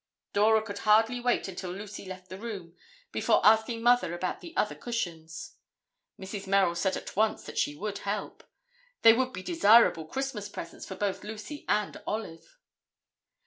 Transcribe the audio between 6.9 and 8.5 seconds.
at once that she would help.